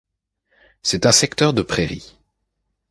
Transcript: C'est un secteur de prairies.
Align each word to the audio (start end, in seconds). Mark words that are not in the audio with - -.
C'est 0.81 1.05
un 1.05 1.11
secteur 1.11 1.53
de 1.53 1.61
prairies. 1.61 2.17